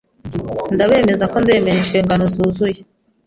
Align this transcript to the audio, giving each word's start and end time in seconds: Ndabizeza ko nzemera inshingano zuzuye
Ndabizeza 0.73 1.25
ko 1.31 1.37
nzemera 1.43 1.77
inshingano 1.81 2.23
zuzuye 2.33 2.79